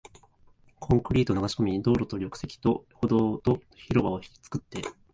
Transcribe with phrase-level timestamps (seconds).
[0.79, 4.81] コンクリートを流し込み、道路と縁石と歩道と広場を作って